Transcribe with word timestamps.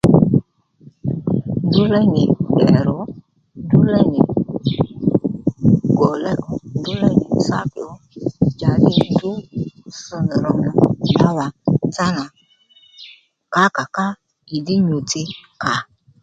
Ndrǔ 1.67 1.81
léy 1.93 2.07
nì 2.13 2.23
ddèrr̀ 2.59 2.87
ò 2.99 3.01
ndrǔ 3.63 3.79
léy 3.91 4.05
nì 4.13 4.19
gòléy 5.97 6.37
ò 6.49 6.49
ndrǔ 6.77 6.91
léy 7.01 7.15
nì 7.21 7.27
sákì 7.47 7.79
ó 7.89 7.91
njàddí 8.51 8.91
nì 8.99 9.07
ndrǔ 9.13 9.29
ss 9.95 10.05
nì 10.27 10.35
ròmà 10.43 10.67
ddǎwà 11.15 11.45
nzánà 11.87 12.23
kǎkà 13.53 13.83
ká 13.95 14.05
ìdhí 14.55 14.75
nyû-tsi 14.87 15.21
kà 15.61 15.73